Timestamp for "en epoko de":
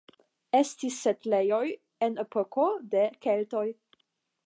2.07-3.07